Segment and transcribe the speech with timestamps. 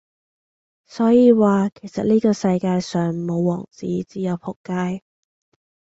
[0.87, 5.03] 所以話,其實呢個世界上沒王子只有仆街